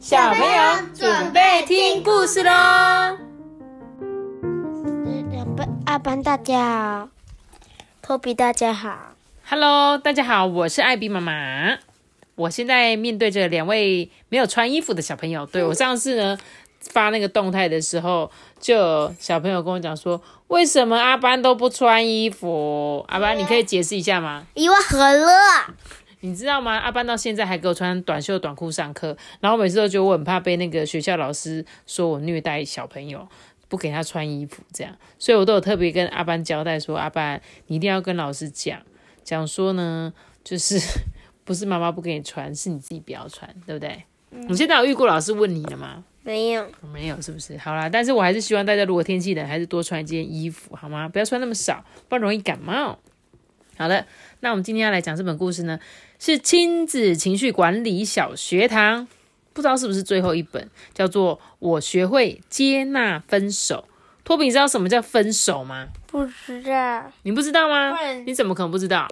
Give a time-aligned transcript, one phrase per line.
[0.00, 2.50] 小朋友准备听故事喽！
[5.30, 7.08] 两班二班大家好，
[8.00, 9.14] 托比大家好。
[9.46, 11.76] Hello，大家好，我是艾比妈妈。
[12.34, 15.44] 我现在面对着两位没有穿衣服的小朋友。
[15.44, 16.38] 对我上次呢
[16.80, 23.04] 发那个动态的时候，就有小朋友跟我讲说，为什么阿班都不穿衣服？
[23.08, 24.46] 阿班，你可以解释一下吗？
[24.54, 25.28] 因为很热，
[26.20, 26.76] 你知道吗？
[26.76, 33.26] 阿班到现在还给我穿短袖短裤上课，然后每次都觉得我很怕被那个学校老师说我虐待小朋友，
[33.68, 38.80] 不给他穿衣服这样，所以我都有特别跟阿班交代说，阿班你一定要跟老师讲，
[39.24, 40.12] 讲说呢，
[40.44, 40.78] 就是
[41.44, 44.04] 不是妈妈不给你穿，是你自己不要穿，对不对？
[44.30, 46.04] 你现在有遇过老师问你了吗？
[46.22, 46.70] 没有。
[46.92, 47.56] 没有，是不是？
[47.56, 51.08] 好啦，但是我还是希望大家如果天气冷，还是多穿一件衣服，好吗？
[51.08, 52.98] 不要穿那么少，不然容易感冒。
[53.76, 54.06] 好了，
[54.40, 55.80] 那我们今天要来讲这本故事呢，
[56.20, 59.08] 是亲子情绪管理小学堂，
[59.54, 63.86] 不知道是不是最后一本，叫做《我学会接纳分手》。
[64.22, 65.88] 托比，你知道什么叫分手吗？
[66.06, 67.98] 不知道，你不知道吗？
[68.26, 69.08] 你怎么可能不知道？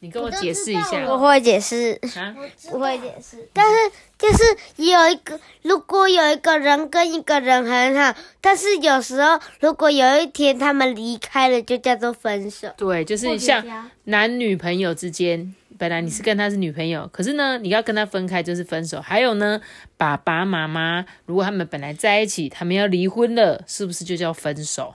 [0.00, 2.34] 你跟我解释一下我会解释，啊！
[2.72, 3.48] 我会解释。
[3.52, 4.44] 但是就是
[4.76, 12.68] 有一个，如果有一个人跟一个人很好，但是有时候如果有一天他们离开了，就叫做分手。
[12.76, 13.64] 对，就是像
[14.04, 19.00] 男女朋友之间，本来你是跟他是女朋友，可是呢，你要跟他分开就是分手。
[19.00, 19.60] 还有呢，
[19.96, 24.94] 爸爸妈妈如果他们本来在一起，他们要离婚了，是不是就叫分手？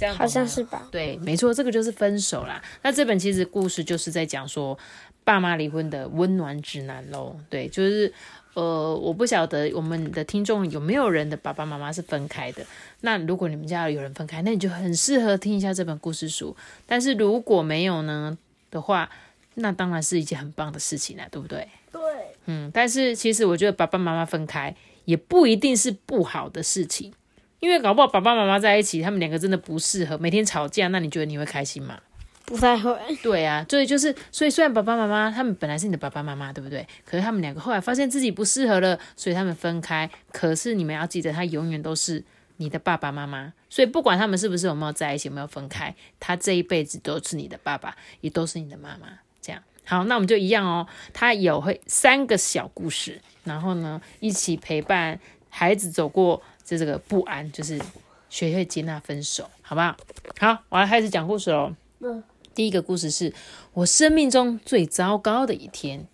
[0.00, 0.88] 这样好像是吧？
[0.90, 2.62] 对，没错，这个就是分手啦。
[2.82, 4.78] 那这本其实故事就是在讲说
[5.24, 7.36] 爸妈离婚的温暖指南喽。
[7.50, 8.10] 对，就是
[8.54, 12.64] 呃，我不晓得我们的听众有没有人的爸爸妈妈是分开的。
[13.02, 16.56] 那如果你们家有人分开，那你就很适合听一下这本故事书。
[16.86, 18.38] 但是如果没有呢
[18.70, 19.10] 的话，
[19.56, 21.68] 那当然是一件很棒的事情啦，对不对？
[21.92, 22.00] 对，
[22.46, 27.12] 嗯，但是其实我觉得爸爸妈妈分开也不一定是不好的事情，
[27.60, 32.00] 因为搞不好爸爸妈妈在一起，他们两个真的不适合，每天吵架，那你觉得你会开心吗？
[32.46, 32.92] 不太会。
[33.22, 36.84] 对啊，所以就是，所以虽然爸爸妈妈他们本来是你的爸爸妈妈，对不对？
[37.04, 40.10] 可是他们两个后来发现自己不适合了，所以他们分开。
[40.32, 42.24] 可是你们要记得，他永远都是
[42.56, 43.52] 你的爸爸妈妈。
[43.68, 49.06] 所以不管他们是不是有没有在一起，有没有分开，他这一辈子都是你的爸爸，也都是你的妈妈。
[49.40, 50.88] 这样好，那我们就一样哦。
[51.12, 57.80] 他有会三个小故事，然后呢，一起陪伴孩子走过这这个不安，就是
[58.28, 59.96] 学会接纳分手，好不好？
[60.38, 61.74] 好，我要开始讲故事喽。
[61.98, 62.22] 嗯
[62.54, 63.34] 第一个故事是
[63.72, 66.06] 我生命中最糟糕的一天。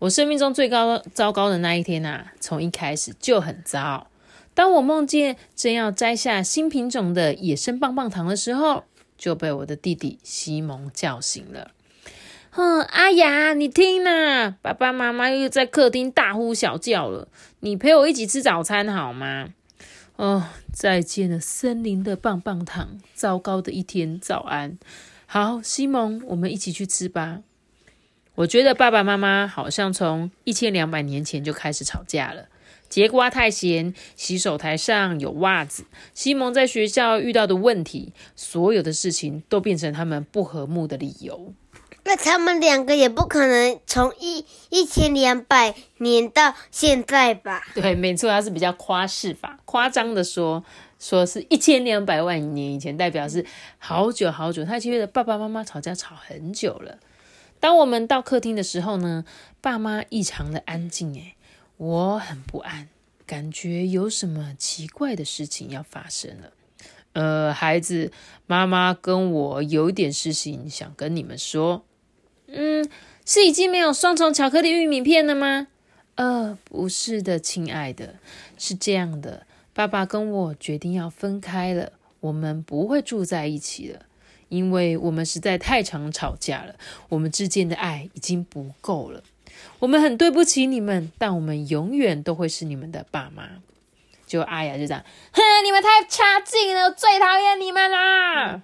[0.00, 4.08] 我生命中最高糟糕的那一天啊，从一开始就很糟。
[4.54, 8.82] 当我梦见正要摘下新品种的野生棒棒糖的时候，
[9.16, 11.70] 就被我的弟弟西蒙叫醒了。
[12.50, 17.28] 哼，阿雅，你听呐、爸爸妈妈又在客厅大呼小叫了。
[17.60, 19.50] 你陪我一起吃早餐好吗？
[20.22, 23.00] 哦，再见了，森林的棒棒糖。
[23.12, 24.78] 糟糕的一天，早安。
[25.26, 27.42] 好，西蒙，我们一起去吃吧。
[28.36, 32.46] 我觉得爸爸妈妈好像从一千两百年前就开始吵架了。
[32.88, 35.86] 节瓜太咸，洗手台上有袜子。
[36.14, 41.52] 西蒙在学校遇到的问题，所有的事情都变成他们不和睦的理由。
[42.04, 47.62] 那他们两个也不可能从一一千两百年到现在吧？
[47.74, 50.64] 对，没错，他是比较夸饰法，夸张的说，
[50.98, 53.46] 说是一千两百万年以前，代表是
[53.78, 54.64] 好久好久。
[54.64, 56.98] 他觉得爸爸妈妈吵架吵很久了。
[57.60, 59.24] 当我们到客厅的时候呢，
[59.60, 61.36] 爸妈异常的安静，诶，
[61.76, 62.88] 我很不安，
[63.24, 66.52] 感觉有什么奇怪的事情要发生了。
[67.12, 68.10] 呃，孩子，
[68.46, 71.84] 妈妈跟我有点事情想跟你们说。
[72.52, 72.88] 嗯，
[73.24, 75.68] 是已经没有双重巧克力玉米片了吗？
[76.16, 78.16] 呃，不是的，亲爱的，
[78.58, 84.00] 是这样的，爸爸跟我决定要分开了，我们不会住在一起了，
[84.48, 86.74] 因为我们实在太常吵架了，
[87.08, 89.22] 我们之间的爱已经不够了。
[89.78, 93.48] 我们很对不起你们，但我们永远都会是你们的爸妈。
[94.26, 98.62] 就阿雅就这样，哼，你们太差劲了，我最讨厌你们啦！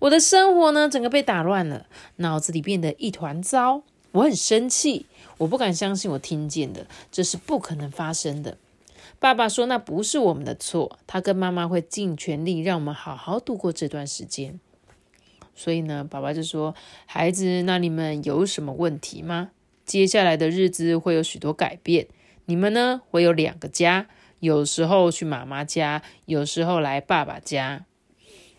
[0.00, 3.82] 我的生活呢，整个被打乱了，脑子里变得一团糟。
[4.12, 5.06] 我很生气，
[5.38, 8.56] 我不敢相信我听见的，这是不可能发生的。
[9.18, 14.58] 爸爸说那不是我们的错，他跟妈妈会尽全力让我们好好度过这段时间。
[15.54, 16.74] 所以呢，爸爸就说
[17.06, 19.50] ：“孩子，那你们有什么问题吗？
[19.84, 22.08] 接下来的日子会有许多改变，
[22.44, 24.06] 你们呢会有两个家，
[24.40, 27.84] 有时候去妈妈家，有时候来爸爸家。”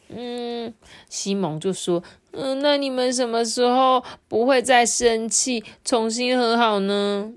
[0.09, 0.73] 嗯，
[1.09, 7.33] 西蒙就说：“嗯，那你们什么时候不会再生气，重新和好呢？”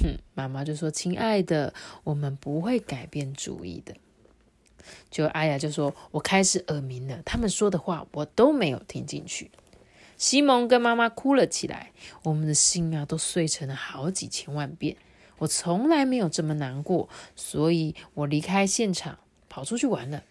[0.00, 1.74] 哼，妈妈就说：“亲爱的，
[2.04, 3.94] 我们不会改变主意的。”
[5.10, 9.50] 就阿雅就说：“我开始耳鸣了，他们说的话我都没有听进去。”
[10.16, 11.92] 西蒙跟妈妈哭了起来，
[12.22, 14.96] 我们的心啊都碎成了好几千万遍。
[15.38, 19.18] 我从来没有这么难过，所以我离开现场，
[19.50, 20.22] 跑出去玩了。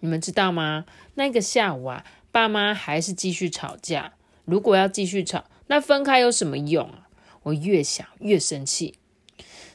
[0.00, 0.84] 你们知道吗？
[1.14, 4.12] 那个下午啊，爸妈还是继续吵架。
[4.44, 7.08] 如果要继续吵，那分开有什么用啊？
[7.42, 8.94] 我越想越生气。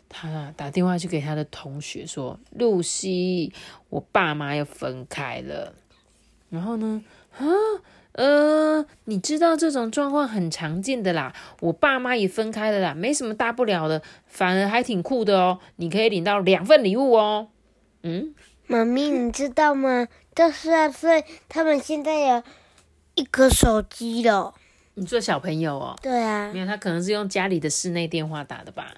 [0.10, 3.52] 他打电话去给他的同学说：“露西，
[3.90, 5.74] 我爸妈要分开了。”
[6.50, 7.04] 然后呢？
[7.38, 7.46] 啊？
[8.14, 15.60] 呃，你知道这种状况很常见的啦，我爸妈也分开了啦，没什么大不了的，反而还挺酷的哦。
[15.78, 17.48] 你可以领到两份礼物哦。
[18.04, 18.36] 嗯，
[18.68, 20.07] 妈咪，你知道吗？
[20.33, 22.44] 到十二岁，他们现在有
[23.15, 24.54] 一颗手机了。
[24.95, 25.95] 你做小朋友哦？
[26.01, 28.94] 对啊，没有，他可能是用家里的室内电话打的吧。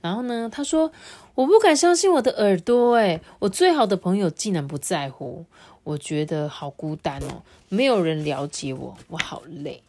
[0.00, 0.92] 然后呢，他说
[1.34, 5.44] ：“我不敢相信我的耳朵，诶，我最好的朋友竟然不在乎。”
[5.82, 9.82] 我觉得好孤单哦，没有人了解我，我好累。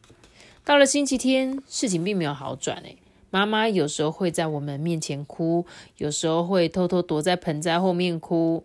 [0.64, 2.98] 到了星期天，事情并没有好转诶。
[3.30, 5.66] 妈妈有时候会在我们面前哭，
[5.98, 8.64] 有时候会偷偷躲在盆栽后面哭。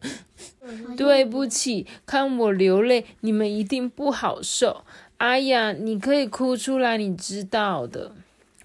[0.96, 4.84] 对不起，看我流泪，你们一定不好受。
[5.18, 8.12] 哎呀，你可以哭出来，你知道的。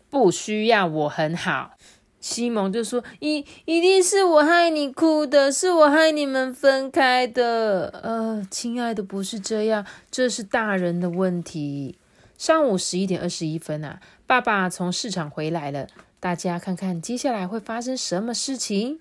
[0.10, 1.72] 不需要，我很好。
[2.20, 11.98] 西蒙就说：“一一定是我害你哭的，是我害你们分开的。”呃，亲爱的，不是这样，这是大人的问题。
[12.38, 15.88] 上午十一点二十一分啊，爸爸从市场回来了，
[16.20, 19.00] 大家看看接下来会发生什么事情。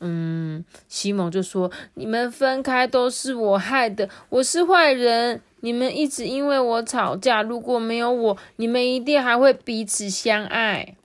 [0.00, 5.40] 嗯，西蒙就说：“你们分开都是我害的，我是坏人。
[5.60, 10.96] 你们一直因为我吵架，如果没有我，你们一定还会彼此相爱。”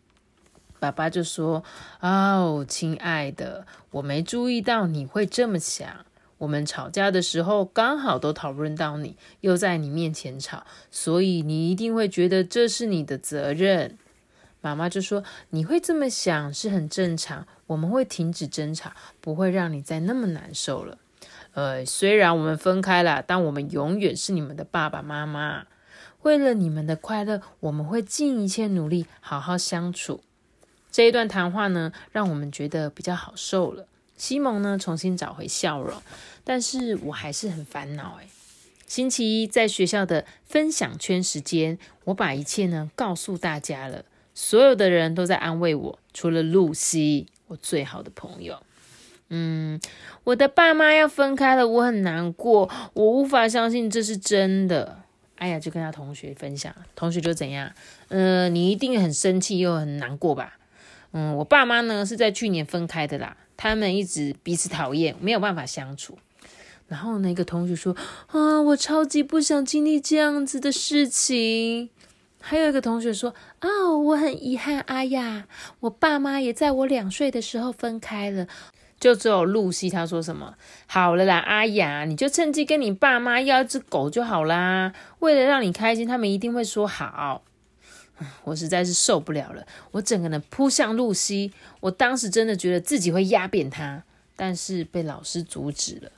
[0.80, 1.64] 爸爸就说
[2.02, 5.88] ：“哦，亲爱的，我没注意到你会这么想。
[6.38, 13.98] 我们吵架的时候刚好都讨论到你，又在你面前吵，所以你一定会觉得这是你的责任。”
[14.62, 18.92] 妈妈就说：“你会这么想是很正常，我们会停止争吵，
[19.22, 20.98] 不会让你再那么难受了。
[21.54, 25.68] 呃，虽然我们分开了，但我们永远是你们的爸爸妈妈。
[26.24, 30.22] 为了你们的快乐，我们会尽一切努力好好相处。”
[30.92, 33.86] 这一段谈话呢，让我们觉得比较好受了。
[34.18, 36.02] 西蒙呢，重新找回笑容，
[36.44, 38.18] 但是我还是很烦恼。
[38.20, 38.28] 诶
[38.88, 48.62] 星期一在学校的分享圈时间，我把一切呢告诉大家了，所有的人都在安慰我，除了露西，我最好的朋友。
[49.30, 49.82] 嗯，
[50.24, 55.00] 我的爸妈要分开了，我很难过，我无法相信这是真的。
[55.38, 57.72] 哎呀，就跟他同学分享，同学就怎样？
[58.10, 60.60] 嗯，你一定很生气又很难过吧？
[61.12, 66.18] 嗯，我爸妈呢是在去年分开的啦，他们一直彼此讨厌，没有办法相处。
[66.88, 67.96] 然后那个同学说
[68.28, 71.90] ：“啊，我超级不想经历这样子的事情。”
[72.40, 75.48] 还有一个同学说：“哦，我很遗憾，阿雅，
[75.80, 78.46] 我爸妈也在我两岁的时候分开了。”
[79.00, 80.54] 就只有露西，她说什么
[80.86, 84.94] ：“好了啦，阿雅，你就趁机跟你爸妈要一只狗就好啦。
[85.20, 87.44] 为了让你开心，他们一定会说好。”
[88.44, 91.52] 我实在是受不了了，我整个人扑向露西。
[91.80, 94.04] 我当时真的觉得自己会压扁她，
[94.36, 96.12] 但是被老师阻止了。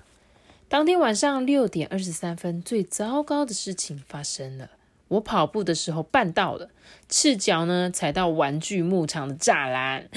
[0.70, 4.70] 当天晚上六点二十三分，最糟糕的事情发生了。
[5.08, 6.70] 我跑步的时候绊到了，
[7.08, 10.10] 赤脚呢踩到玩具牧场的栅栏。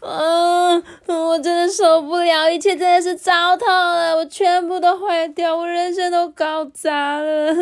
[0.00, 0.74] 啊！
[1.06, 7.54] 我真的受不了，一切真的是糟透了，我全部都坏掉，我人生都搞砸了。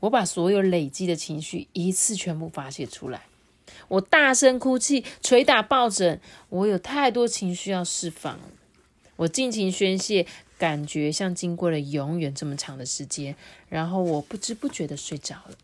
[0.00, 3.22] 我把所有累积的情绪一次全部发泄出来，
[3.88, 8.38] 我大声哭泣，捶打抱枕，我有太多情绪要释放，
[9.16, 10.26] 我尽情宣泄，
[10.58, 13.34] 感觉像经过了永远这么长的时间，
[13.68, 15.56] 然后我不知不觉的睡着了。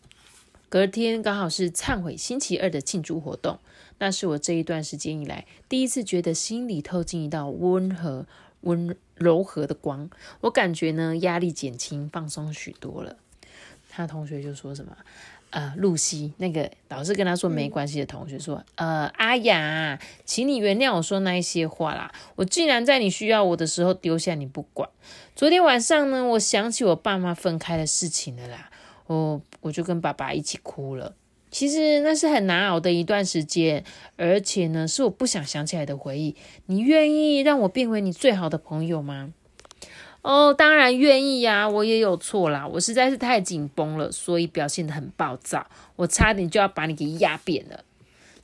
[0.68, 3.58] 隔天刚好是忏悔星期二的庆祝活动，
[3.98, 8.26] 那是我这一段时间以来第一次觉得心里透进一道温和、
[8.62, 10.08] 温柔和的光，
[10.40, 13.18] 我感觉呢压力减轻，放松许多了。
[13.94, 14.96] 他同学就说什么，
[15.50, 22.10] 呃，露西那个老师跟他说没关系的同学说，呃，阿雅，请你原谅我说那一些话啦。
[22.36, 24.88] 我竟然在你需要我的时候丢下你不管。
[25.36, 28.70] 昨天晚上呢，我想起我爸妈分开的事情了啦，
[29.06, 31.14] 我我就跟爸爸一起哭了。
[31.50, 33.84] 其实那是很难熬的一段时间，
[34.16, 36.34] 而且呢，是我不想想起来的回忆。
[36.64, 39.34] 你愿意让我变回你最好的朋友吗？
[40.22, 47.84] 哦，当然愿意呀，我也有错啦，我实在是太紧绷了，所以表现得很暴躁，我差点就要把你给压扁了。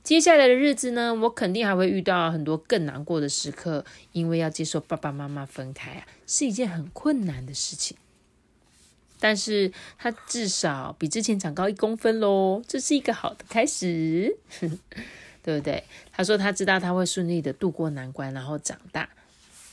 [0.03, 7.95] 接下来的日子呢，我肯定还会遇到很多更难过的时刻，因为要接受爸爸妈妈分开啊，是一件很困难的事情。
[9.21, 14.37] 但是他至少比之前长高一公分喽，这是一个好的开始，
[15.43, 15.83] 对不对？
[16.11, 19.07] 他说他知道他会顺利的度过难关，然后长大，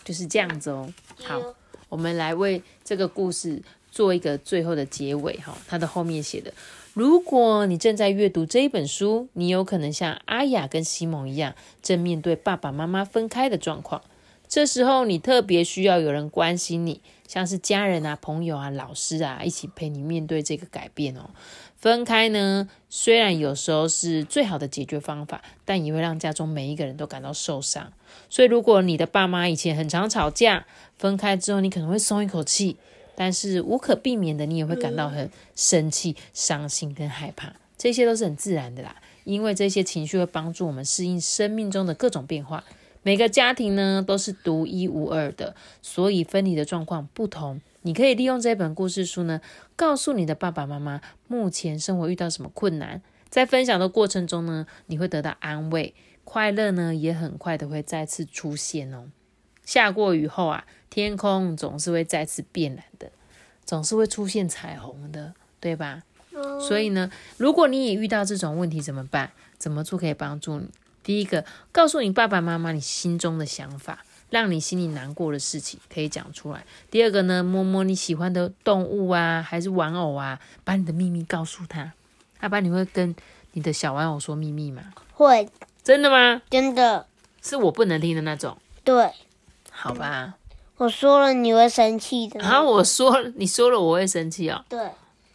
[0.05, 0.93] 就是这样子哦。
[1.23, 1.41] 好，
[1.89, 5.57] 我们来为这个故事做一个最后的结尾哈。
[5.67, 6.53] 它的后面写的。
[6.95, 14.03] 如果你正在阅读这一本书，你有可能像阿雅跟西蒙一样，正面对爸爸妈妈分开的状况。
[14.49, 21.31] 这时候，你特别需要有人关心你，像是家人啊、朋友啊、老师啊，一起陪你面对这个改变哦。
[21.77, 27.93] 分开呢，虽然有时候是最好的解决方法，但也会让家中每一个人都感到受伤。
[28.31, 30.67] 所以，如果你的爸妈以前很常吵架，
[30.97, 32.77] 分开之后，你可能会松一口气。
[33.19, 38.95] 但是无可避免的，你也会感到很生气、伤心跟害怕，这些都是很自然的啦。
[39.25, 42.63] 因为这些情绪会帮助我们适应生命中的各种变化。
[43.07, 47.61] 每个家庭呢都是独一无二的，所以分离的状况不同。
[47.83, 49.41] 你可以利用这本故事书呢，
[49.77, 55.95] 告诉你的爸爸妈妈目前生活遇到什么困难，在分享的过程中呢，你会得到安慰，
[56.25, 59.07] 快乐呢也很快的会再次出现哦。
[59.65, 60.65] 下过雨后啊。
[60.89, 63.13] 天空总是会再次变蓝的，
[63.65, 66.03] 总是会出现彩虹的，对吧？
[66.67, 69.31] 所以呢，如果你也遇到这种问题怎么办？
[69.59, 70.69] 怎么做可以帮助你？
[71.07, 76.67] 第一个，告诉你爸爸妈妈你心中的想法，让你心里难过的事情可以讲出来。
[76.91, 81.93] 第二个呢，摸摸你喜欢的动物啊，还是玩偶啊，把你的秘密告诉他。
[82.41, 83.15] 阿爸，你会跟
[83.53, 84.83] 你的小玩偶说秘密吗？
[85.15, 85.49] 会，
[85.85, 86.43] 真的吗？
[86.51, 87.07] 真的，
[87.41, 88.59] 是我不能听的那种。
[88.83, 89.13] 对，
[89.71, 90.35] 好吧。
[90.79, 92.41] 我说了你会生气的。
[92.41, 94.65] 然后我说你说了我会生气哦。
[94.69, 94.91] 对，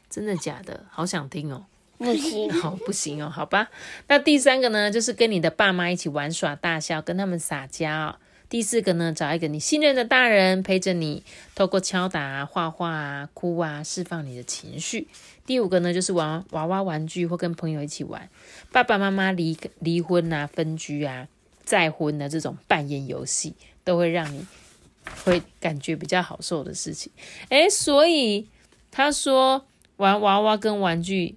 [0.09, 0.83] 真的假的？
[0.91, 1.63] 好想听哦。
[2.01, 3.29] 不行， 好不行哦。
[3.29, 3.69] 好吧，
[4.07, 8.17] 那第三个呢，就是跟你的爸妈一起玩耍大笑，跟他们撒娇。
[8.49, 11.23] 第四个呢，找一个你信任的大人陪着你，
[11.55, 15.07] 透过敲打、画画啊、哭啊，释放你的情绪。
[15.45, 18.29] 第五个呢，就是玩娃娃玩具或跟朋友一起玩。
[18.71, 21.27] 爸爸妈妈离离婚啊、分居啊、
[21.63, 23.53] 再婚的这种扮演游戏，
[23.83, 24.45] 都会让你。
[25.25, 27.11] 会感觉比较好受的事情，
[27.49, 28.47] 诶，所以
[28.91, 29.65] 他说
[29.97, 31.35] 玩娃娃跟玩具，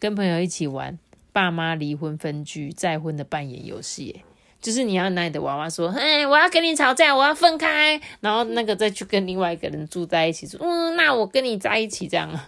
[0.00, 0.98] 跟朋友一起玩，
[1.32, 4.22] 爸妈离婚分居再婚的扮演游戏，
[4.60, 12.28] 就是你要拿你的娃娃说，哎，我要跟你吵架，我要分开，然后那个再去跟另外一个人住在一起，说，嗯，那我跟你在一起这样。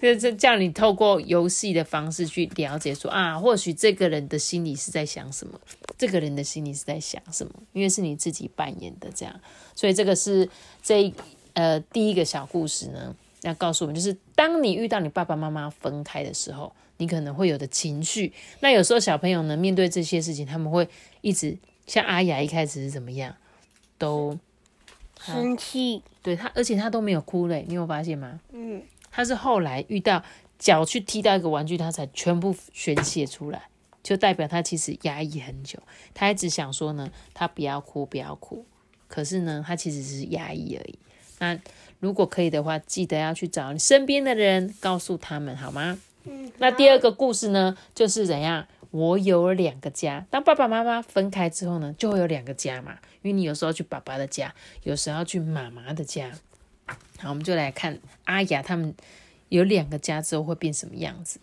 [0.00, 5.60] 就是叫你透过游戏的方式去了解，说啊，或许这个人的心里是在想什么，
[5.98, 9.40] 这个人的心里是在想什么，因为是你自己扮演的这样，
[9.74, 10.48] 所以这个是
[10.82, 11.12] 这
[11.52, 18.32] 呃第一个小故事呢，要告诉我们，就是当你遇到你爸爸妈妈分开的时候，你可能会有的情绪。
[18.60, 20.88] 那有时候小朋友呢，面对这些事情，他们会
[21.20, 21.56] 一直
[21.86, 23.34] 像阿雅一开始是怎么样，
[23.98, 24.38] 都
[25.20, 28.40] 生气，对他，而且他都没有哭嘞，你有发现吗？
[28.52, 28.82] 嗯。
[29.12, 30.22] 他是后来遇到
[30.56, 33.64] 脚去踢到一个玩具，他才全部宣泄出来，
[34.04, 35.80] 就代表他其实压抑很久。
[36.14, 38.64] 他一直想说呢，他不要哭，不要哭。
[39.08, 40.96] 可是呢，他其实是压抑而已。
[41.40, 41.58] 那
[42.00, 45.98] 如果可以的话，记得要去找你身边的人，告诉他们好吗？
[46.24, 46.50] 嗯。
[46.58, 48.66] 那第二个故事呢，就是怎样？
[48.90, 50.26] 我有两个家。
[50.30, 52.98] 当爸爸妈妈分开之后呢，就会有两个家嘛。
[53.22, 54.52] 因为你有时候去爸爸的家，
[54.82, 56.32] 有时候去妈妈的家。
[57.18, 58.92] 好，我们就来看阿雅他们
[59.48, 61.38] 有两个家之后会变什么样子。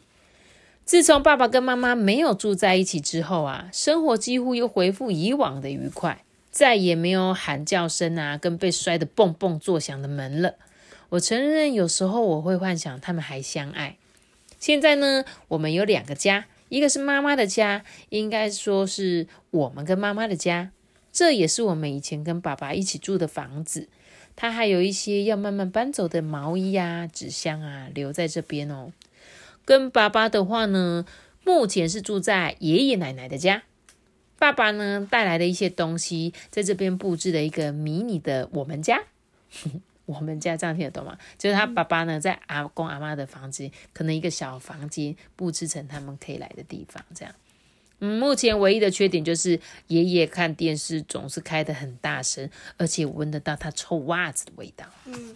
[0.83, 6.23] 自从爸爸跟妈妈没有住在一起之后啊，生活几乎又恢复以往的愉快，
[6.57, 10.55] 再也没有喊叫声啊，跟被摔得蹦蹦作响的门了。
[11.09, 13.97] 我承认，有时候我会幻想他们还相爱。
[14.59, 20.71] 现在呢，我们有两个家，一个是妈妈的家，应该说是我们跟妈妈的家，
[21.11, 23.87] 这也是我们以前跟爸爸一起住的房子。
[24.35, 28.91] 他还有一些要慢慢搬走的毛衣啊、纸箱啊，留在这边哦。
[29.63, 31.05] 跟爸爸的话呢，
[31.43, 33.61] 目前是住在爷爷奶奶的家。
[34.39, 39.01] 爸爸呢带来的一些东西，在这边布置了一个迷你的我们家。
[40.05, 41.17] 我们家这样听得懂吗？
[41.37, 47.35] 就是他爸爸呢在阿公阿妈的房间，可能一个小房间布置成他们可以来的地方，这样。
[47.99, 54.85] 嗯，目前唯一的缺点就是爷爷看电视总是开的很大声，而且闻得到他臭袜子的味道。
[55.07, 55.35] 嗯，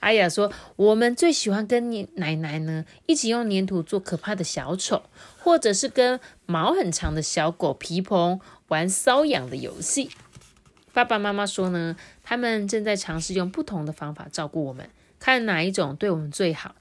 [0.00, 5.02] 阿雅说，我们最喜欢跟你奶奶呢一起用粘土做可怕的小丑，
[5.40, 10.10] 或者是跟毛很长的小狗皮蓬玩搔痒的游戏。
[10.92, 14.88] 爸爸妈妈说呢，他们正在尝试用不同的方法照顾我们，
[15.18, 16.74] 看哪一种对我们最好。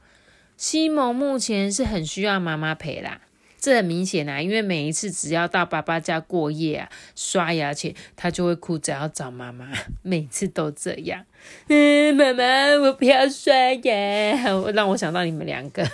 [0.56, 3.22] 西蒙目前是很需要妈妈陪啦。
[3.68, 9.68] 这很明显啊，因为每一次只要到爸爸家过夜啊，刷牙前他就会哭着要找妈妈，
[10.04, 11.26] 每次都这样。
[11.68, 12.44] 嗯，妈妈，
[12.78, 15.86] 我不要刷牙，让我想到你们两个。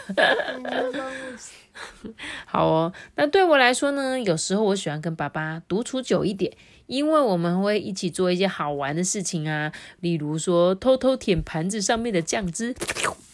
[2.45, 6.53] 好哦，那对我来说呢，有时候我喜欢跟爸爸独处久一点，
[6.85, 12.75] 因为我们会一起做一些好玩的事情啊，例如说偷偷舔盘子上面的酱汁，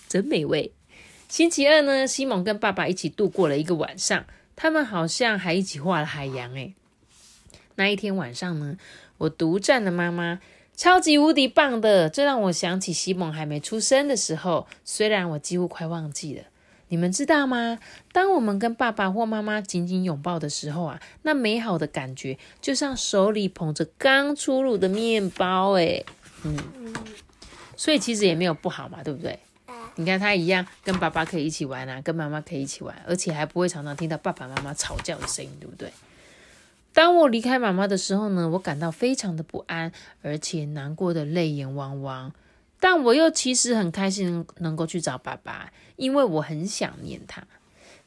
[0.07, 0.71] 真美味。
[1.29, 6.73] 星期二呢，西蒙跟爸爸一起度过了一个晚上，他们好像还一起画了海洋诶。
[7.75, 8.77] 那一天晚上呢，
[9.19, 10.39] 我独占了妈妈，
[10.75, 16.45] 超级无敌棒的，这让我想起西蒙还没出生的时候，虽然我几乎快忘记了。
[16.87, 17.77] 你们知道吗？
[18.11, 26.03] 当我们跟爸爸或妈妈紧紧拥抱的时候啊，那美好的感觉就像手里捧着刚出炉的面包，诶。
[26.43, 26.57] 嗯，
[27.77, 29.37] 所以其实也没有不好嘛，对不对？
[29.99, 35.91] 你看他一样，跟爸爸可以一起玩啊，跟妈妈可以一起玩，而且还不会常常听到爸爸妈妈吵架的声音，对不对？
[36.93, 39.91] 当我离开妈妈的时候呢，我感到非常的不安，
[40.21, 42.31] 而且难过的泪眼汪汪。
[42.79, 47.43] 但我又其实很开心能够去找爸爸，因为我很想念他。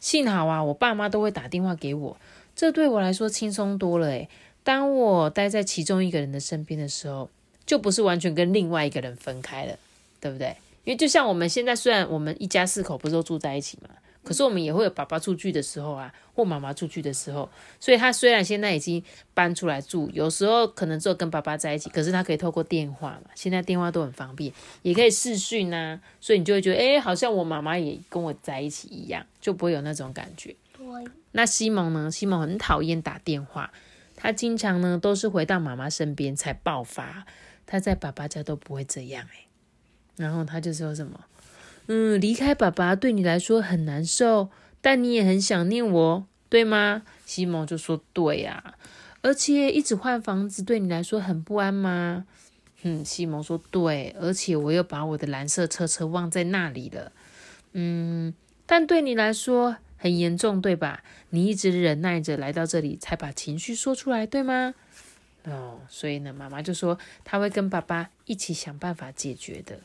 [0.00, 2.16] 幸好啊，我爸妈都会打电话给我，
[2.56, 4.30] 这对我来说轻松多了诶。
[4.64, 7.28] 当我待在其中一个人的身边的时候，
[7.66, 9.76] 就不是完全跟另外一个人分开了，
[10.20, 10.56] 对不对？
[10.84, 13.88] 因为就像我们现在，虽然我们一家四口不是都住在一起嘛。
[14.24, 19.02] 可是我们也会有爸爸出去的时候啊，或妈妈出去的时候，所以他虽然现在已经
[19.34, 30.54] 搬出来住，有时候可能只有跟爸爸在一起，可是他可以透过电话嘛，现在电话都很方便，也可以视讯啊，所以你就会觉得，哎，好像我妈妈也跟我在一起一样，就不会有那种感觉。
[30.78, 30.86] 对
[31.32, 32.08] 那西蒙呢？
[32.08, 33.72] 西蒙很讨厌打电话，
[34.14, 37.26] 他经常呢都是回到妈妈身边才爆发，
[37.66, 39.46] 他在爸爸家都不会这样哎，
[40.16, 41.20] 然后他就说什么？
[41.86, 44.50] 嗯，离开爸爸对你来说很难受，
[44.80, 47.02] 但你也很想念我，对吗？
[47.26, 48.74] 西蒙就说：“对呀。”
[49.22, 52.24] 而且一直换房子对你来说很不安吗？
[52.82, 57.12] 嗯，西蒙说：“对，而且我又把我的蓝色车车忘在那里了。”
[57.72, 58.34] 嗯，
[58.66, 61.02] 但对你来说很严重，对吧？
[61.30, 64.74] 你一直忍耐着来到这里，才把情绪说出来，对吗？
[65.44, 69.80] 哦，所以呢，妈妈就说她会跟爸爸一起想办法解决的，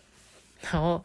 [0.61, 1.03] 然后。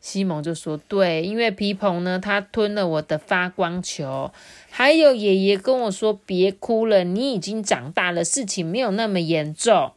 [0.00, 4.30] 西蒙就说：“对，因为皮蓬呢，他吞了我的发光球。
[4.70, 9.90] 还有爷爷跟我说，别哭了，你已经长大了，事情没有那么严重。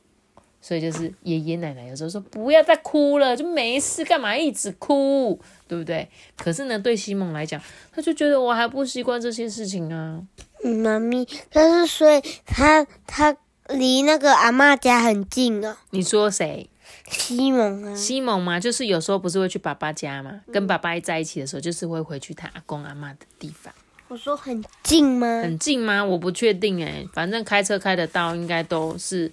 [0.59, 6.09] 所以就是爷爷奶奶有时候说不要再哭了，就没事，干嘛一直哭，对不对？
[6.35, 7.61] 可是呢，对西蒙来讲，
[7.91, 10.23] 他就觉得我还不习惯这些事情啊。
[10.63, 13.37] 妈咪，但是所以他他
[13.69, 15.77] 离那个阿妈家很近哦。
[15.91, 16.67] 你说谁？”
[17.10, 23.73] 西蒙啊，西蒙嘛，就是有时候不是会去爸爸家嘛，跟爸爸在一起的时候，就是会回去他阿公阿妈的地方。
[24.08, 25.41] 我说很近吗？
[25.41, 26.04] 很近吗？
[26.04, 29.32] 我不确定哎，反正开车开得到，应该都是，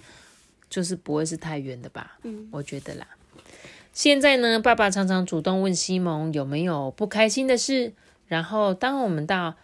[0.69, 2.17] 就是不会是太远的吧？
[2.23, 3.07] 嗯，我觉得啦。
[3.93, 7.93] 现在呢，爸爸常常主动问西蒙有没有不开心的事，
[8.27, 9.55] 然后当我们到。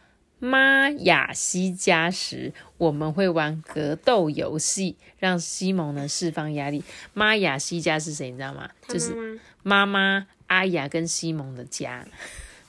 [0.46, 6.84] 妈雅西家时，我们会玩格斗游戏，让西蒙呢释放压力。
[7.14, 8.30] 妈雅西家是谁？
[8.30, 8.70] 你知道吗？
[8.88, 12.06] 就是妈妈阿雅跟西蒙的家，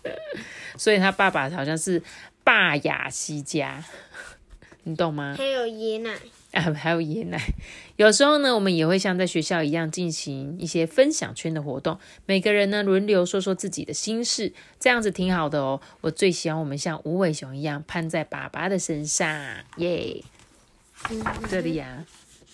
[0.79, 2.03] 所以他爸爸好像是
[2.43, 3.85] 爸雅西家，
[4.85, 5.35] 你懂吗？
[5.37, 6.17] 还有爷奶。
[6.57, 7.39] 啊， 还有爷奶。
[7.97, 15.81] 有时候呢，我们也会像在学校一样进行一些分享圈的活动，每个人呢轮流说说自己的心事，这样子挺好的哦。
[16.01, 19.29] 我最喜欢我们像无尾熊一样攀在爸爸的身上，
[19.77, 20.25] 耶！
[21.49, 22.05] 这里呀，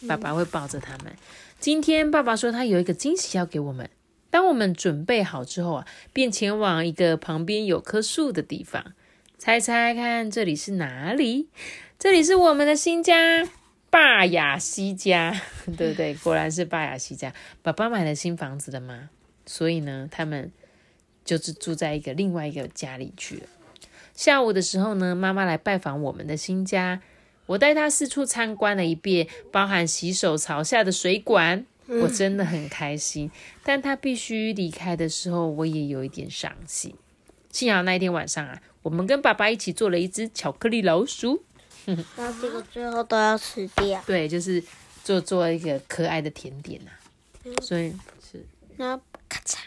[0.09, 1.15] 爸爸会抱着他们。
[1.61, 3.89] 今天爸爸说他有一个惊喜要给我们。
[4.31, 8.95] 当我们准备好之后啊，便前往一个旁边有棵树的地方，
[9.39, 11.49] 猜猜看这里是哪里？
[11.99, 13.49] 这里是我们的新家。
[13.93, 15.39] 巴雅西家，
[15.77, 16.15] 对不对？
[16.15, 17.31] 果然是巴雅西家。
[17.61, 19.11] 爸爸买了新房子的嘛？
[19.45, 20.51] 所以呢，他们
[21.27, 23.43] 就是住在一个另外一个家里去了。
[24.15, 27.03] 下午的时候呢，妈妈来拜访我们的新家，
[27.45, 33.31] 我带她四处参观了一遍，包含洗手槽下的水管，我真的很开心。
[33.63, 36.95] 但她必须离开的时候，我也有一点伤心。
[37.51, 41.45] 幸好那一天晚上啊，我们跟爸爸一起做了一只巧克力老鼠。
[42.17, 44.03] 那这个最后都要吃掉。
[44.07, 44.63] 对，就是
[45.05, 46.91] 做做一个可爱的甜点呐。
[47.63, 47.91] 所以
[48.31, 48.45] 是
[48.77, 48.97] 那
[49.29, 49.59] 咔嚓，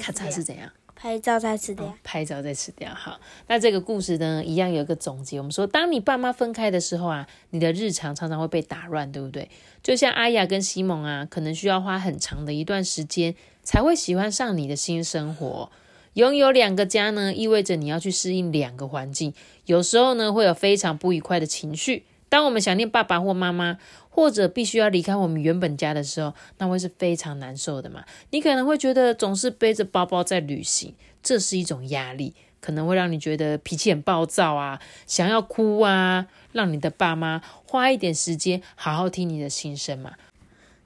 [0.00, 0.70] 咔嚓是怎样？
[0.94, 1.94] 拍照再吃掉。
[2.02, 2.92] 拍照再吃掉。
[2.94, 5.38] 好，那这个故事呢，一样有一个总结。
[5.38, 9.50] 我们说，当你爸妈分开的时候啊，你的日常常常会被打乱，对不对？
[9.82, 15.70] 就像阿雅跟西蒙啊，可能需要花很长的一段时间才会喜欢上你的新生活。
[16.16, 19.34] 拥有两个家呢，意味着你要去适应两个环境，
[19.66, 22.04] 有时候呢会有非常不愉快的情绪。
[22.30, 23.76] 当我们想念爸爸或妈妈，
[24.08, 28.02] 或者必须要离开我们原本家的时候，那会是非常难受的嘛。
[28.30, 36.28] 你可能会觉得总是背着包包在旅行，这是一种压力，可能会让你觉得脾气很暴躁啊，想要哭啊。
[36.52, 40.14] 让你的爸妈花一点时间好好听你的心声嘛，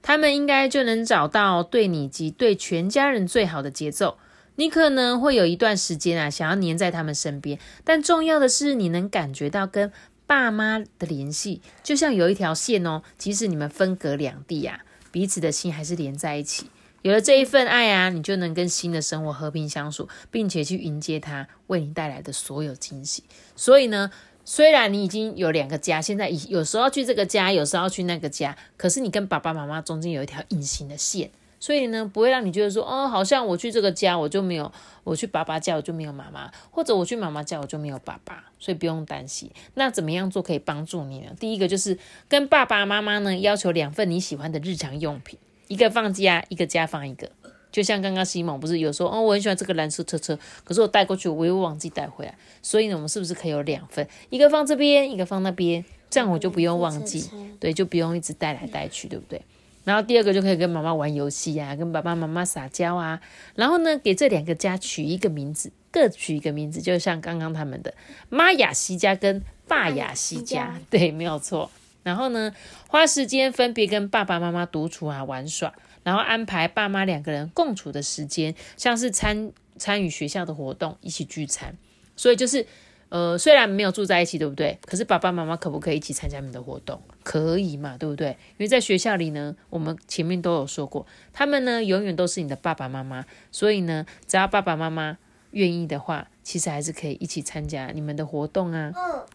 [0.01, 4.17] 他们应该就能找到对你及对全家人最好的节奏。
[4.55, 9.91] 你可能会有一段时间啊，想要黏在他们身边，但重要的是你能感觉到跟
[10.27, 16.67] 爸妈的联系，就像有一条线哦，即使你们分隔两地啊，彼此的心还是连在一起。
[17.01, 23.23] 有了这一份爱啊，你就能跟新的生活和平相处，并且去迎接它为你带来的所有惊喜。
[23.55, 24.11] 所以呢。
[24.43, 31.29] 虽然你已经有两个家，现在有时候去这个家，有时候去那个家，可是你跟爸爸妈妈中间有一条隐形的线，
[31.61, 34.69] 所以呢，不会让你觉得说，哦，好像我去这个家我就没有，
[35.03, 39.49] 我去爸爸家我就没有妈妈，或者我去妈妈家我就没有爸爸，所以不用担心。
[39.75, 41.27] 那怎么样做可以帮助你呢？
[41.39, 41.95] 第一个就是
[42.27, 47.29] 跟爸爸妈妈呢要求两份你喜欢的日常用品，一个放家，一个家放一个。
[47.71, 57.29] 就像刚刚西蒙不是有说哦，我很喜欢这个蓝色车车，可是我带过去我又忘记带回来，所以呢，我们是不是可以有两份，一个放这边，一个放那边，这样我就不用忘记，
[57.61, 59.41] 对，就不用一直带来带去，对不对？
[59.83, 63.21] 然后第二个就可以跟妈妈玩游戏呀，跟爸爸妈妈撒娇啊，
[63.55, 67.93] 然后呢，给这两个家取一个名字，各取一个名字，就像刚刚他们的
[68.29, 71.71] 妈雅西家跟爸雅西家，对，没有错。
[72.03, 72.53] 然后呢，
[72.87, 75.73] 花时间分别跟爸爸妈妈独处啊，玩耍。
[76.03, 81.77] 然后安排爸妈两个人共处的时间，像是参参与学校的活动，一起聚餐。
[82.15, 82.65] 所以就是，
[83.11, 84.79] 呃，虽然没有住在一起，对不对？
[84.85, 87.01] 可是爸爸妈妈可不可以一起参加你们的活动？
[87.23, 88.29] 可以嘛，对不对？
[88.29, 93.25] 因为在学校里呢，我们前面都有说过，他们呢永远都是你的爸爸妈妈。
[93.51, 95.17] 所以呢，只要爸爸妈妈
[95.51, 98.93] 愿意的话，其实还是可以一起参加你们的活动啊。
[98.95, 99.25] 嗯。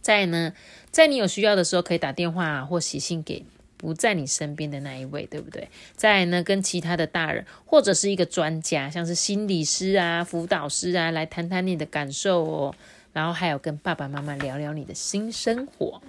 [0.00, 0.52] 在呢，
[0.90, 3.44] 在你有需要的时候，可以打电话或写信给。
[3.76, 5.68] 不在你身边的那一位，对不对？
[5.96, 12.74] 再呢，跟其他的大人或者是一个专家，像是心理师啊、辅导师啊，来谈谈你的感受哦。
[13.12, 16.00] 然后还有跟爸爸妈妈聊聊你的新生活，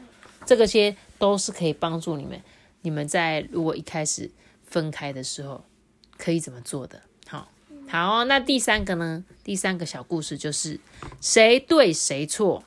[0.46, 2.42] 这个些都是可以帮助你们。
[2.82, 4.30] 你们在如果一开始
[4.64, 5.64] 分开的时候，
[6.18, 7.02] 可以怎么做的？
[7.28, 7.50] 好，
[7.88, 9.24] 好，那第三个呢？
[9.44, 10.80] 第三个小故事就是
[11.22, 12.64] 谁对谁错？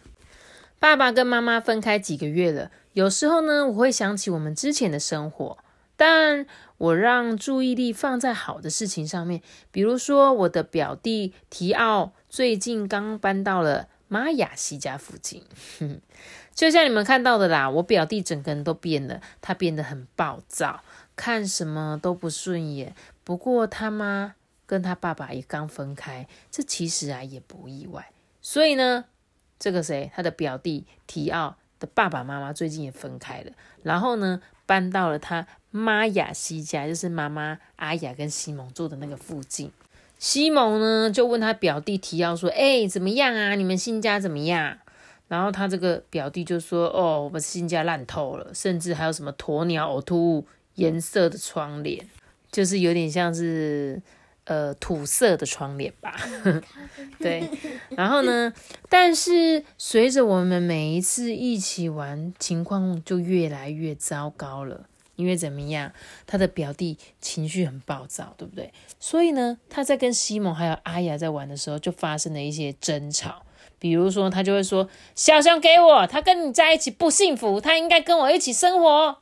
[0.78, 2.70] 爸爸跟妈妈分开几个月了。
[2.92, 5.58] 有时候呢，我会想起我们之前的生活，
[5.96, 6.46] 但
[6.78, 9.42] 我让注意力放在好的事情上面。
[9.70, 15.42] 比如说，我的表弟提奥最近刚搬到了玛雅西家附近，
[16.54, 17.68] 就像你们看到的啦。
[17.68, 20.82] 我表弟整个人都变了，他变得很暴躁，
[21.16, 22.94] 看什么都不顺眼。
[23.24, 24.34] 不过他妈
[24.66, 28.10] 跟他爸爸也刚分开，这其实啊也不意外。
[28.40, 29.04] 所以呢，
[29.58, 31.56] 这个谁，他的表弟提奥。
[31.78, 39.70] 的爸爸妈妈最近也分开了，然后呢，搬到了他妈雅西家，就是妈妈阿雅跟西蒙住的那个附近。
[40.18, 43.54] 西蒙呢就问他表弟提要说：“哎，怎么样啊？
[43.54, 44.78] 你们新家怎么样？”
[45.28, 52.06] 然后他这个表弟就说：“哦，我们新家烂透了，甚至还有什么鸵鸟呕吐物颜色的窗帘，
[52.50, 54.00] 就是有点像是。”
[54.46, 56.16] 呃，土色的窗帘吧，
[57.18, 57.42] 对。
[57.96, 58.52] 然后呢？
[58.88, 64.86] 但是随着我们每一次一起玩，情况就越来越糟糕了。
[65.16, 65.92] 因为怎么样？
[66.26, 68.72] 他的表弟情绪很暴躁，对不对？
[69.00, 73.42] 所以呢，他在跟西蒙还有阿雅在玩的时候，就发生了一些争吵。
[73.78, 79.18] 比如说，他就会说：“小熊给我，他跟你在一起不幸福，他应该跟我一起生活。”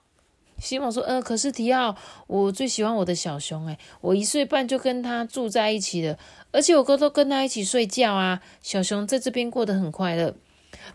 [0.59, 1.97] 西蒙说：“呃，可是提奥，
[2.29, 6.17] 我最喜欢我的小熊，诶，我一岁半就跟他住在一起了，
[6.53, 8.41] 而且我哥都跟他一起睡觉啊。
[8.63, 10.37] 小熊在这边过得很快乐。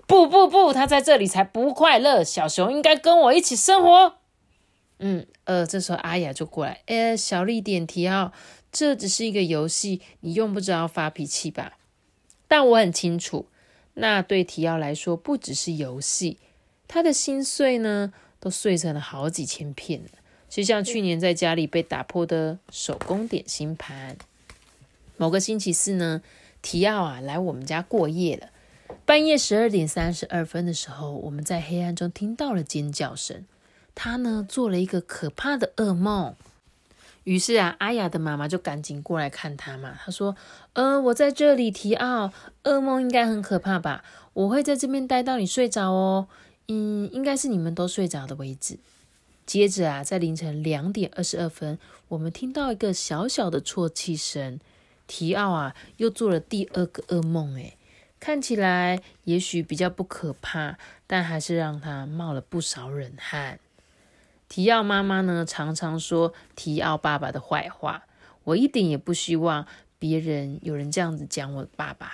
[0.07, 2.23] 不不不，他在这里才不快乐。
[2.23, 4.18] 小熊应该跟我一起生活。
[4.99, 8.31] 嗯，呃，这时候阿雅就过来，诶，小丽点提奥，
[8.71, 11.77] 这只是一个游戏，你用不着发脾气吧？
[12.47, 13.47] 但我很清楚，
[13.95, 16.37] 那对提奥来说不只是游戏，
[16.87, 20.01] 他的心碎呢。”都碎成了好几千片，
[20.49, 24.15] 就像去年在家里被打破的手工点心盘。
[25.17, 26.21] 某个星期四呢，
[26.61, 28.47] 提奥啊来我们家过夜了。
[29.05, 33.43] 半夜十二点三十二分的时候，我们在黑暗中听到了尖叫声。
[34.01, 36.33] 他呢做了一个可怕的噩梦。
[37.25, 39.99] 于是啊，阿雅的妈妈就赶紧过来看他嘛。
[40.01, 40.37] 她说
[40.71, 42.31] ：“呃，我在这里，提奥，
[42.63, 44.05] 噩梦应该很可怕吧？
[44.31, 46.29] 我会在这边待到你睡着哦。”
[46.69, 48.79] 嗯，应该是你们都睡着的为止。
[49.45, 54.61] 接着啊，在凌晨两点二十二分，我们听到一个小小的啜泣声。
[55.07, 57.75] 提奥啊又做了第二个噩梦，诶，
[58.17, 63.59] 看起来也许比较不可怕，但还是让他冒了不少冷汗。
[64.49, 68.03] 提奥妈妈呢常常说提奥爸爸的坏话，
[68.43, 69.65] 我一点也不希望
[69.97, 72.11] 别人有人这样子讲我爸爸。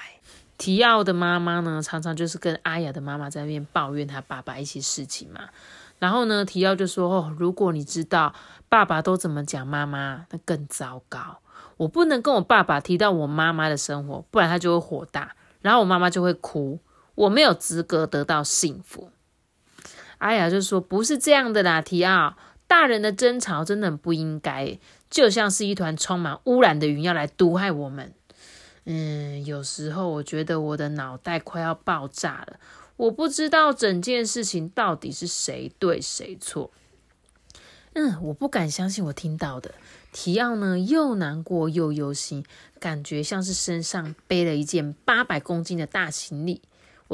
[0.58, 5.50] 提奥的妈妈呢常常就是跟阿雅的妈妈在那边抱怨他爸爸一些事情嘛。
[5.98, 8.36] 然后呢，提奥就说：“哦，如果你知道
[8.68, 11.40] 爸爸都怎么讲妈妈，那更糟糕。
[11.78, 16.80] 我不能跟我爸爸提到我妈妈的生活，不然他就会火大，然后我妈妈就会哭。
[17.16, 19.10] 我没有资格得到幸福。”
[20.20, 22.36] 阿雅就说：“不是这样的啦，提奥，
[22.68, 24.78] 大人的争吵真的很不应该，
[25.10, 28.14] 就像是一团充满污染的云要来毒害我们。
[28.86, 32.60] 嗯，有时候我觉得我的脑袋快要爆炸了。”
[32.98, 36.72] 我不知道整件事情到底是谁对谁错。
[37.92, 39.72] 嗯，我不敢相信我听到的。
[40.14, 42.46] 提奥呢，又难过又忧心，
[42.80, 46.62] 感觉像是身上背了一件八百公斤的大行李。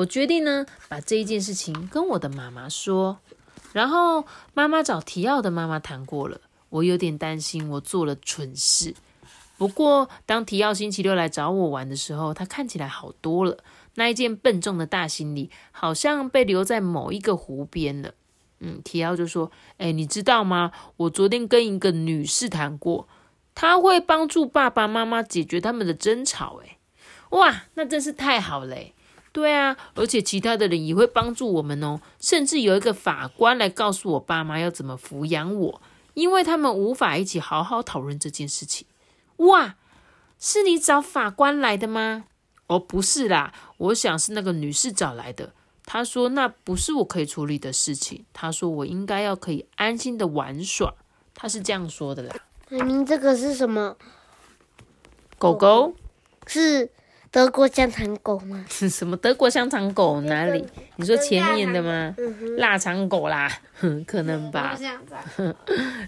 [0.02, 3.20] 我决定呢，把这一件事情跟我的妈妈说。
[3.72, 8.96] 然后妈妈找提奥的妈妈谈过了，我有点担心我做了蠢事。
[9.58, 13.58] 不过当提奥星期六来找我玩的时候，他看起来好多了。
[13.94, 18.14] 那一件笨重的大行李好像被留在某一个湖边了。
[18.60, 20.72] 嗯，提奥就说：“哎，你知道吗？
[20.98, 23.08] 我昨天跟一个女士谈过，
[23.54, 26.60] 她会帮助爸爸妈妈解决他们的争吵。
[26.66, 26.78] 哎，
[27.30, 28.96] 哇，那真是太好嘞！
[29.34, 32.02] 对啊，而且其他的人也会帮助我们哦。
[32.20, 35.82] 甚至有一个法官来告诉我爸妈要怎么抚养我，
[36.14, 38.86] 因为他们无法一起好好讨论这件事情。
[39.38, 39.76] 哇，
[40.38, 42.26] 是你找法官来的吗？”
[42.68, 45.54] 哦，不是啦，我想是那个女士找来的。
[45.86, 48.26] 她说那不是我可以处理的事情。
[48.34, 50.94] 她说我应该要可以安心的玩耍。
[51.34, 52.36] 她是这样说的啦。
[52.70, 53.96] 明明这个是什么？
[55.38, 55.94] 狗狗
[56.48, 56.92] 是。
[57.32, 58.66] 德国香肠狗吗？
[58.70, 60.20] 是什么德国香肠狗？
[60.22, 60.66] 哪里？
[60.98, 62.14] 你说前面的吗？
[62.58, 63.50] 腊肠狗啦，
[64.06, 64.78] 可能吧。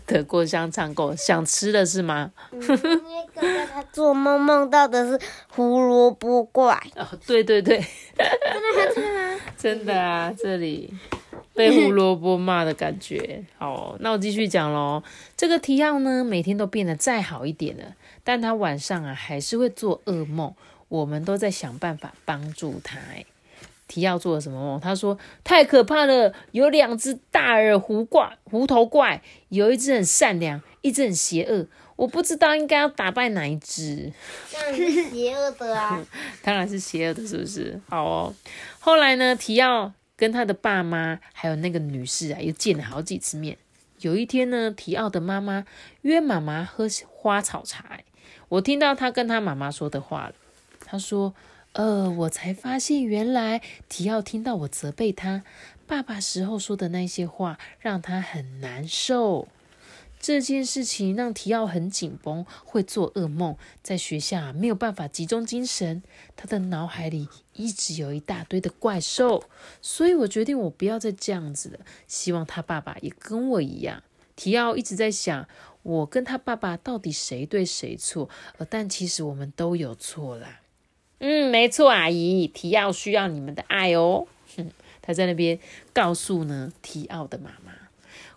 [0.05, 2.29] 德国香肠 狗想吃的是吗？
[2.51, 6.75] 那个他做梦梦到的是胡萝卜怪。
[6.97, 7.81] 哦，对对对，
[8.17, 9.39] 真的吗？
[9.57, 10.93] 真的啊，这里
[11.53, 13.41] 被胡萝卜骂的感觉。
[13.57, 15.01] 好，那我继续讲喽。
[15.37, 20.53] 这个提奥呢，每天都变得再好一点了，但他晚上啊，还是会做噩梦。
[20.93, 22.99] 我们都在想办法帮助他。
[23.87, 24.79] 提奥做了什么梦？
[24.79, 31.65] 他说太可怕了，有两只大耳狐怪、狐头怪，有一只很善良，一只很邪恶。
[31.95, 34.13] 我不知道应该要打败哪一只。
[34.53, 36.05] 当然是邪恶的啊！
[36.43, 37.81] 当然是邪恶的，是不是？
[37.89, 38.35] 好哦。
[38.79, 43.57] 后来呢，提奥跟他的爸妈还有那个女士啊，又见了好几次面。
[44.01, 45.65] 有一天呢，提奥的妈妈
[46.03, 47.99] 约妈妈喝花草茶。
[48.49, 50.35] 我听到他跟他妈妈说的话了。
[50.93, 51.33] 他说
[51.73, 55.43] ：“呃，我才发现，原来提奥听到我责备他
[55.87, 59.47] 爸爸时候说的那些话，让他很难受。
[60.19, 66.03] 这件事情让提奥很紧绷，会做噩梦，在学校没有办法集中精神。
[66.35, 69.45] 他的脑海里一直有一大堆的怪兽，
[69.81, 71.79] 所以我决定我不要再这样子了。
[72.07, 74.03] 希望他爸爸也跟我一样。
[74.35, 75.47] 提奥一直在想，
[75.81, 78.29] 我跟他爸爸到底谁对谁错？
[78.59, 80.59] 呃，但其实我们都有错啦。”
[81.19, 84.27] 嗯，没错，阿姨，提奥需要你们的爱哦。
[84.57, 84.69] 哼，
[85.01, 85.57] 他在那边
[85.93, 87.71] 告诉呢提奥的妈妈，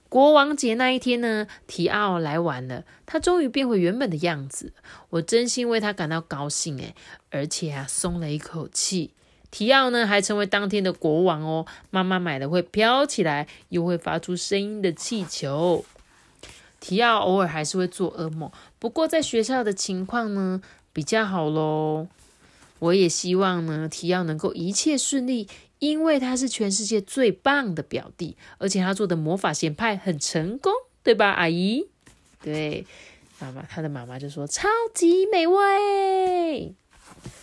[0.08, 4.72] 国王节那一天呢，提奥来晚了，他终于变回原本的样子，
[5.10, 6.94] 我真心为他感到高兴诶，
[7.30, 9.10] 而且啊，松了一口气。
[9.50, 11.66] 提奥呢，还成为当天的国王哦。
[11.90, 15.84] 妈妈买了会飘起来又会发出声音的气球。
[16.78, 20.60] 提奥偶尔还是会做噩梦，不过在学校的情况呢
[20.92, 22.06] 比较好喽。
[22.78, 31.88] 我也希望呢，提奥能够一切顺利，因为他是全世界最棒的表弟，而且他做的魔法显派很成功，对吧，阿姨？
[32.42, 32.86] 对，
[33.38, 36.74] 妈妈，他的妈妈就说超级美味。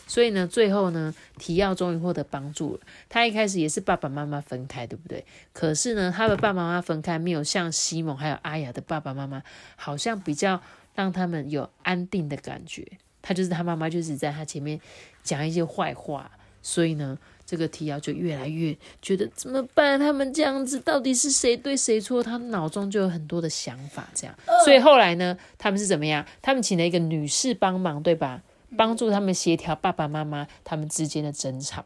[0.06, 2.82] 所以呢，最后呢，提奥终于获得帮助了。
[3.10, 5.26] 他一开始也是爸爸妈妈分开，对不对？
[5.52, 9.41] 可是呢，他的爸爸妈妈分开，没有像西蒙还有阿雅的爸爸妈妈，
[9.76, 10.62] 好像比较
[10.93, 12.86] 让他们有安定的感觉。
[13.23, 14.79] 他就是他妈妈，就是在他前面
[15.23, 16.29] 讲一些坏话，
[16.62, 19.99] 所以呢，这个提奥就越来越觉得怎么办？
[19.99, 22.21] 他们这样子到底是谁对谁错？
[22.21, 24.36] 他脑中就有很多的想法，这样。
[24.63, 26.23] 所以后来呢，他们是怎么样？
[26.41, 28.43] 他们请了一个女士帮忙，对吧？
[28.77, 31.86] 帮助他们协调爸爸妈妈他们之间的争吵。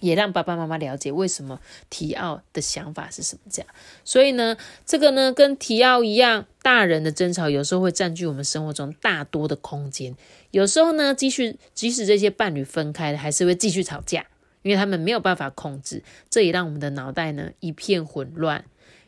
[0.00, 3.70] 也让爸爸妈妈了解为什么提奥的想法是什么这样。
[4.04, 4.56] 所以呢，
[4.86, 10.14] 这个呢跟提奥一样，大人的争吵有时候会占据我们生活中大多的空间。
[10.50, 14.26] 有时候呢，即使即使这些伴侣分开了，还是会继续吵架，
[14.62, 16.02] 因为他们没有办法控制。
[16.30, 18.64] 这也让我们的脑袋呢一片混乱。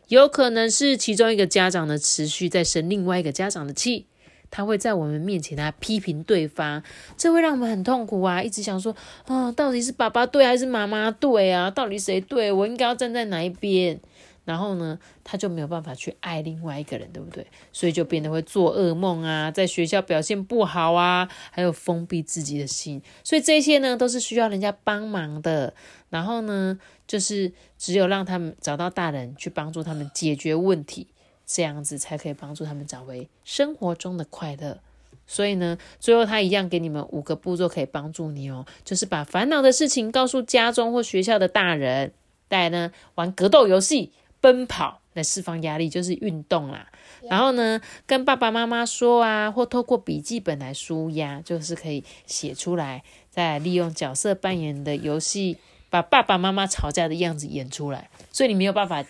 [0.09, 4.07] 有可能是其中一个家长呢持续在生另外一个家长的气。
[4.51, 6.83] 他会在我们面前他批评对方，
[7.17, 8.43] 这会让我们很痛苦啊！
[8.43, 8.95] 一直想说，
[9.27, 11.71] 啊，到底是爸爸对还是妈妈对啊？
[11.71, 12.51] 到底谁对？
[12.51, 14.01] 我应该要站在哪一边？
[14.47, 17.47] 然后呢，他就没有办法去爱另外一个人，对不对？
[17.73, 23.01] 所以就变得会做噩梦啊，在学校表现不好啊，还有封闭自己的心。
[23.23, 25.75] 所以这些呢，都是需要人家帮忙的。
[26.09, 31.07] 然后呢，就是只有让他们找到大人去帮助他们解决问题。
[31.53, 34.79] 这样子才可以帮助他们找回生活中的快乐。
[35.27, 42.13] 所以呢，最后他一样给你们五个步骤可以帮助你哦，就是把烦恼的事情告诉家中或学校的大人，
[42.49, 46.89] 再来呢玩格斗游戏、奔跑来释放压力，就是运动啦。
[47.29, 55.59] 然后呢，跟爸爸妈妈说啊，或透过笔记本来舒压，就是可以写出来，再利用角色扮演的游戏，
[55.91, 58.11] 把爸爸妈妈吵架的样子演出来。
[58.33, 59.05] 所以你没有办法。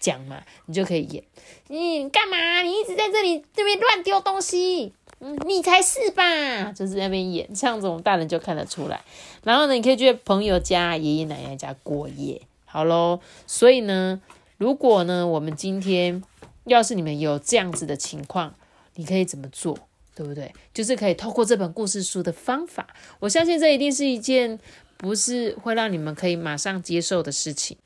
[0.00, 1.22] 讲嘛，你就可以演。
[1.68, 2.62] 你干嘛？
[2.62, 4.92] 你一直在这里这边乱丢东西。
[5.20, 6.72] 嗯，你才是吧？
[6.72, 9.02] 就是那边演，这样子我们大人就看得出来。
[9.44, 12.40] 然后呢，你可以去朋友家、爷爷奶奶家过夜。
[12.64, 14.20] 好喽，所以呢，
[14.56, 16.22] 如果呢，我们今天
[16.64, 18.54] 要是你们有这样子的情况，
[18.94, 19.78] 你可以怎么做？
[20.14, 20.52] 对不对？
[20.74, 22.86] 就是可以透过这本故事书的方法，
[23.20, 24.58] 我相信这一定是一件
[24.96, 27.76] 不是会让你们可以马上接受的事情。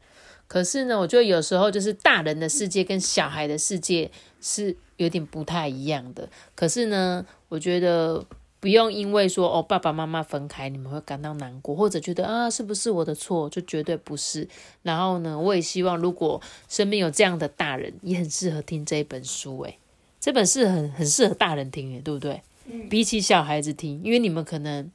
[0.47, 6.29] 可是呢，我觉得有时候就是大人的世界跟小孩的世界是有点不太一样的。
[6.55, 8.25] 可是呢，我觉得
[8.61, 14.47] 不用因为说哦爸爸妈妈分开，你们会感到难过，或者觉得啊是不是我的错，就绝对不是。
[14.83, 19.59] 然后呢，我也希望如果身边有这样的大人，也很适合听这一本书。
[19.63, 19.79] 诶，
[20.21, 22.43] 这本是很很适合大人听，诶，对不对？
[22.89, 24.89] 比起小孩子听，因为你们可能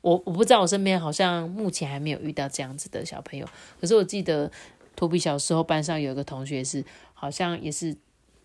[0.00, 3.46] 我我不知道，我身边好像目前还没有遇到这样子的小朋友。
[3.80, 4.50] 可是我记得。
[4.96, 7.96] 托比小时候班上有一个同学是，好像也是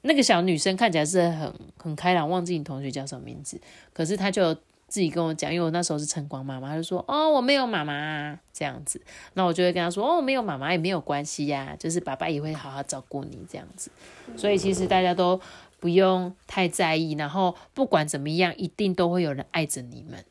[0.01, 3.60] 那个小女生，看起来是很很开朗，忘记你同学叫什么名字。
[3.93, 4.53] 可是他就
[4.88, 9.01] 自己跟我讲，因为我那时候是晨光妈妈，他就说：“哦，我没有妈妈这样子。”
[9.36, 13.91] 那我就会跟他说：“哦，没有妈妈也没有关系呀，就是爸爸也会好好照顾你这样子。”
[14.38, 15.41] 所以其实大家都
[15.81, 20.23] 不用太在意，然后不管怎么样，一定都会有人爱着你们。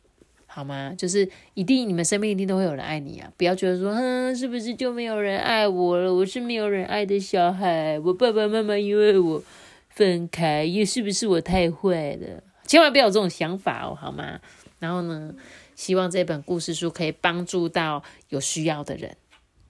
[0.56, 0.94] 好吗？
[0.96, 3.30] 就是一定，你们身边一定都会有人爱你啊！
[3.36, 6.14] 不要觉得说，哼，是不是就没有人爱我了？
[6.14, 9.42] 我是没有人爱的小孩，我爸爸妈妈因为我
[9.90, 12.42] 分开，又是不是我太坏了？
[12.66, 14.40] 千万不要有这种想法哦，好吗？
[14.78, 15.34] 然后呢，
[15.74, 19.14] 希望这本故事书可以帮助到有需要的人，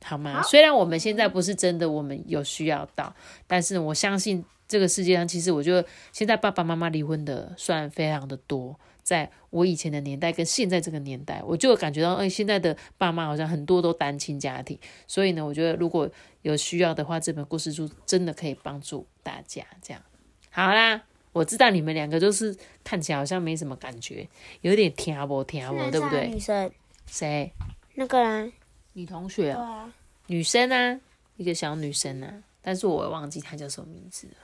[0.05, 0.41] 好吗？
[0.45, 3.13] 虽然我们现在不是真的，我们有需要到，
[3.49, 8.79] 但是我相信这个世界上，其实我觉得现在爸爸妈妈离婚的算非常的多。
[9.07, 16.11] 在我以前的年代跟现在这个年代，我就感觉到，哎，现在的爸妈好像很多都单亲家庭，所以呢，我觉得如果
[16.43, 19.65] 有需要的话，这本故事书真的可以帮助大家。
[19.81, 20.03] 这样
[20.51, 24.29] 好啦，我知道你们两个就是看起来好像没什么感觉，
[24.63, 26.27] 有点听不听不，对不对？
[26.27, 26.73] 女生
[27.07, 27.53] 谁？
[27.95, 28.53] 那个人？
[28.95, 29.89] 女同学啊？
[30.27, 31.01] 女生啊，
[31.37, 34.35] 一个小女生啊，但是我忘记她叫什么名字了。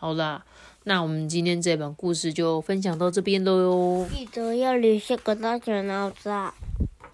[0.00, 0.42] 好啦。
[0.84, 4.06] 那我们今天这本故事就分享到这边喽哟。
[4.10, 6.30] 记得要留下个大小脑子，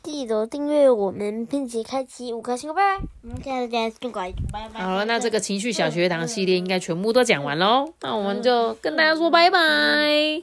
[0.05, 3.05] 记得订阅我们，并且开启五颗星，拜拜。
[3.25, 4.12] 我们下次再见，
[4.53, 4.81] 拜拜。
[4.81, 7.92] 好了，那这个情绪小学堂系列应该全部都讲完喽。
[8.03, 10.40] 那我们就跟大家说拜拜。